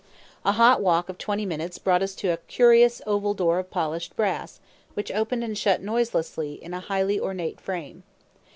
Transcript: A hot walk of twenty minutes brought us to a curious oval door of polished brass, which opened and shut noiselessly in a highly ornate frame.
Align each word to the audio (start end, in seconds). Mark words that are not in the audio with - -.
A 0.43 0.53
hot 0.53 0.81
walk 0.81 1.09
of 1.09 1.19
twenty 1.19 1.45
minutes 1.45 1.77
brought 1.77 2.01
us 2.01 2.15
to 2.15 2.29
a 2.29 2.37
curious 2.37 3.03
oval 3.05 3.35
door 3.35 3.59
of 3.59 3.69
polished 3.69 4.15
brass, 4.15 4.59
which 4.95 5.11
opened 5.11 5.43
and 5.43 5.55
shut 5.55 5.79
noiselessly 5.83 6.53
in 6.53 6.73
a 6.73 6.79
highly 6.79 7.19
ornate 7.19 7.61
frame. 7.61 8.01